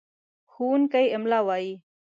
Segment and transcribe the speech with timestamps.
[0.51, 1.73] ښوونکی املا وايي.